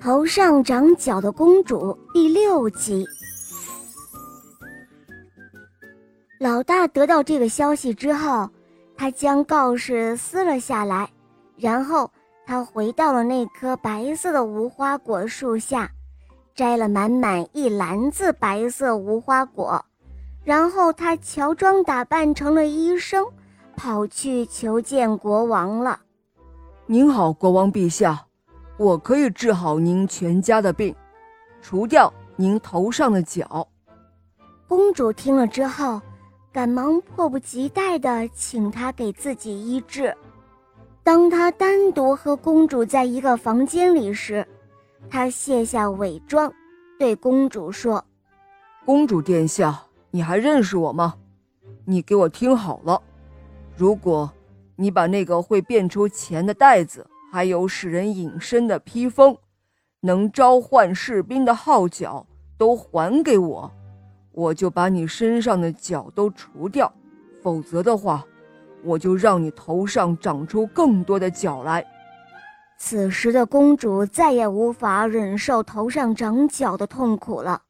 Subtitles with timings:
[0.00, 3.04] 头上长角的公主第六集。
[6.38, 8.48] 老大得到这个消息之后，
[8.96, 11.10] 他将告示撕了下来，
[11.56, 12.08] 然后
[12.46, 15.90] 他回到了那棵白色的无花果树下，
[16.54, 19.84] 摘了满满一篮子白色无花果，
[20.44, 23.26] 然后他乔装打扮成了医生，
[23.74, 25.98] 跑去求见国王了。
[26.86, 28.27] 您好，国王陛下。
[28.78, 30.94] 我可以治好您全家的病，
[31.60, 33.66] 除掉您头上的角。
[34.68, 36.00] 公主听了之后，
[36.52, 40.16] 赶忙迫不及待地请他给自己医治。
[41.02, 44.46] 当他单独和公主在一个房间里时，
[45.10, 46.52] 他卸下伪装，
[47.00, 48.04] 对公主说
[48.86, 49.76] ：“公主殿下，
[50.12, 51.16] 你还认识我吗？
[51.84, 53.02] 你给我听好了，
[53.76, 54.30] 如果
[54.76, 59.36] 你把那个会变出钱的袋子。”还有使人隐身的披风，
[60.00, 63.70] 能召唤士兵的号角，都还给我，
[64.32, 66.90] 我就把你身上的角都除掉；
[67.42, 68.24] 否则的话，
[68.82, 71.84] 我就让你头上长出更多的角来。
[72.78, 77.60] 此时的公主再也无法忍受头上长角的痛苦了，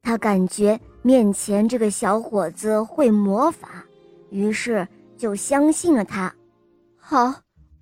[0.00, 3.84] 她感觉面前这个小伙子会魔法，
[4.30, 6.34] 于是就相信了他。
[6.96, 7.34] 好。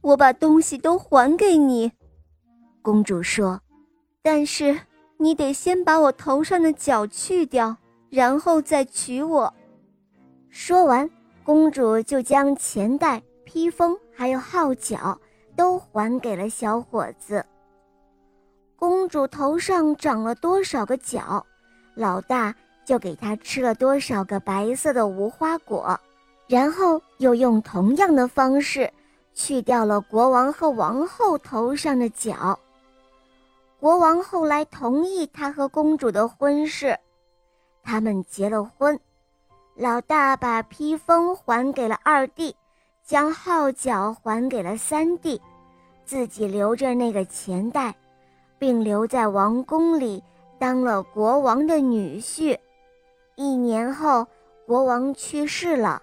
[0.03, 1.93] 我把东西都还给你，
[2.81, 3.61] 公主说
[4.23, 4.79] ：“但是
[5.19, 7.77] 你得先把我头上的角去掉，
[8.09, 9.53] 然后再娶我。”
[10.49, 11.09] 说完，
[11.45, 15.19] 公主就将钱袋、披风还有号角
[15.55, 17.45] 都还给了小伙子。
[18.77, 21.45] 公主头上长了多少个角，
[21.95, 22.55] 老大
[22.87, 26.01] 就给她吃了多少个白色的无花果，
[26.49, 28.91] 然后又用同样的方式。
[29.35, 32.59] 去掉了国王和王后头上的角。
[33.79, 36.99] 国王后来同意他和公主的婚事，
[37.83, 38.99] 他们结了婚。
[39.75, 42.55] 老大把披风还给了二弟，
[43.03, 45.41] 将号角还给了三弟，
[46.05, 47.95] 自己留着那个钱袋，
[48.59, 50.23] 并留在王宫里
[50.59, 52.59] 当了国王的女婿。
[53.37, 54.27] 一年后，
[54.67, 56.03] 国王去世了，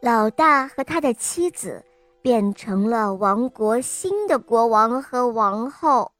[0.00, 1.84] 老大和他的妻子。
[2.22, 6.11] 变成了王国新的国王和王后。